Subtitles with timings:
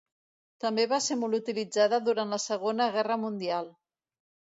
[0.63, 3.69] També va ser molt utilitzada durant la Segona Guerra Mundial.